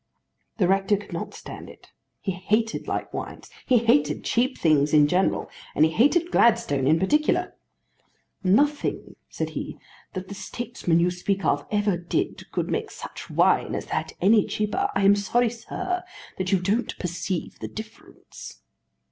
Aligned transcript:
The 0.57 0.67
rector 0.67 0.97
could 0.97 1.13
not 1.13 1.35
stand 1.35 1.69
it. 1.69 1.91
He 2.21 2.31
hated 2.31 2.87
light 2.87 3.13
wines. 3.13 3.51
He 3.67 3.77
hated 3.77 4.23
cheap 4.23 4.57
things 4.57 4.95
in 4.95 5.07
general. 5.07 5.47
And 5.75 5.85
he 5.85 5.91
hated 5.91 6.31
Gladstone 6.31 6.87
in 6.87 6.99
particular. 6.99 7.53
"Nothing," 8.43 9.15
said 9.29 9.51
he, 9.51 9.77
"that 10.13 10.27
the 10.27 10.33
statesman 10.33 10.99
you 10.99 11.11
speak 11.11 11.45
of 11.45 11.67
ever 11.69 11.97
did 11.97 12.51
could 12.51 12.71
make 12.71 12.89
such 12.89 13.29
wine 13.29 13.75
as 13.75 13.85
that 13.93 14.13
any 14.19 14.47
cheaper. 14.47 14.89
I 14.95 15.03
am 15.05 15.15
sorry, 15.15 15.51
sir, 15.51 16.01
that 16.39 16.51
you 16.51 16.59
don't 16.59 16.97
perceive 16.97 17.59
the 17.59 17.67
difference." 17.67 18.59